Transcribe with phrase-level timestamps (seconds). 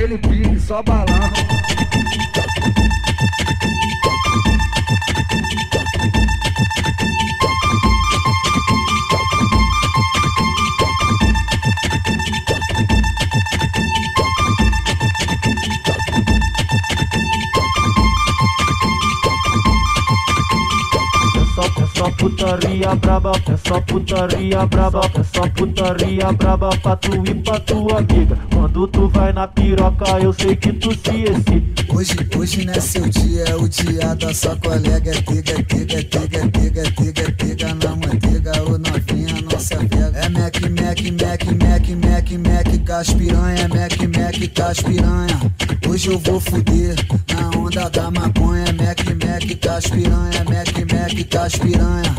[0.00, 1.04] aquele pique, só balão.
[22.00, 27.60] Só putaria braba, é só putaria braba, é só putaria braba pra tu e pra
[27.60, 28.38] tua amiga.
[28.54, 31.94] Quando tu vai na piroca, eu sei que tu se excita.
[31.94, 35.12] Hoje, hoje não é seu dia, é o dia da sua colega.
[35.12, 37.79] Tiga, tiga, tiga, tiga, tiga, tiga na
[41.00, 45.40] Mac, Mac, Mac, Mac, Mac, caspiranha, Mac, Mac, caspiranha.
[45.88, 46.94] Hoje eu vou fuder
[47.32, 52.14] na onda da maconha, Mac, Mac, caspiranha, Mac, Mac, caspiranha piranha.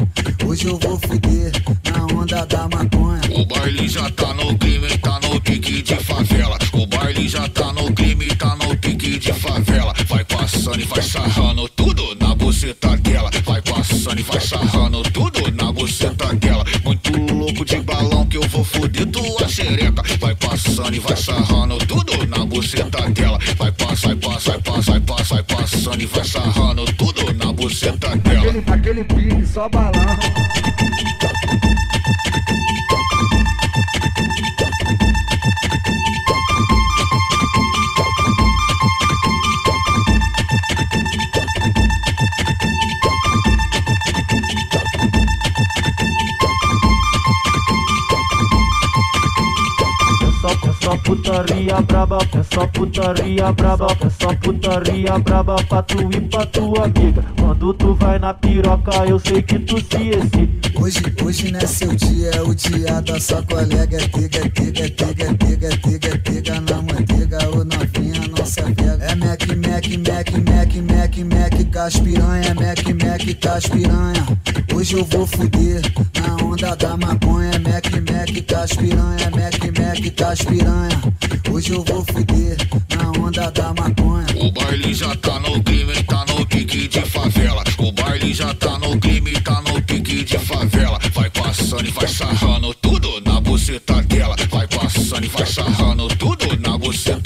[0.46, 1.52] Hoje eu vou fuder
[1.92, 3.22] na onda da maconha.
[3.36, 6.58] O baile já tá no crime, tá no pique de favela.
[6.74, 9.94] O baile já tá no crime, tá no pique de favela.
[10.08, 11.70] Vai passando e vai sarrando
[18.32, 20.02] que eu vou fuder tua xereca.
[20.20, 23.38] Vai passando e vai sarrando tudo na buceta dela.
[23.58, 28.16] Vai passa, vai passa, vai passa, passa, vai passando e vai sarrando tudo na buceta
[28.16, 28.50] dela.
[28.50, 29.92] Aquele, aquele pique só balão.
[50.92, 56.46] Só putaria braba, é só putaria braba, é só putaria braba pra tu e pra
[56.48, 57.24] tua amiga.
[57.40, 60.82] Quando tu vai na piroca, eu sei que tu se excita.
[60.82, 63.98] Hoje, hoje não é seu dia, é o dia da sua colega.
[64.00, 67.31] Tiga, tiga, tiga, tiga, tiga, tiga na manteiga,
[69.82, 74.28] Mac, Mac, Mac, Mac, Mac, caspiranha, Mac, Mac, caspiranha.
[74.76, 75.82] Hoje eu vou fuder
[76.20, 81.02] na onda da maconha, Mac, Mac, caspiranha, Mac, Mac, caspiranha.
[81.52, 82.58] Hoje eu vou fuder
[82.96, 84.28] na onda da maconha.
[84.40, 87.64] O baile já tá no crime, tá no pique de favela.
[87.80, 91.00] O baile já tá no crime, tá no pique de favela.
[91.12, 94.36] Vai passando e vai sarrando tudo na buceta dela.
[94.48, 97.21] Vai passando e vai sarrando tudo na buceta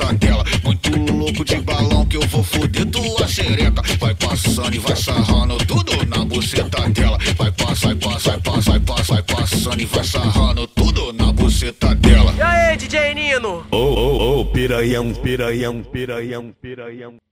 [2.15, 3.81] que eu vou fuder tua xereca.
[3.99, 7.17] Vai passando e vai sarrando tudo na buceta dela.
[7.37, 11.31] Vai passa, vai passa, vai passa, vai passa, vai passando e vai sarrando tudo na
[11.33, 12.33] buceta dela.
[12.37, 13.65] E aí, DJ Nino?
[13.71, 17.24] Ô, ô, ô, piranhão, piranhão, piranhão, piranhão.